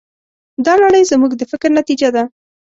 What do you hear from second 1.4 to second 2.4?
فکر نتیجه ده.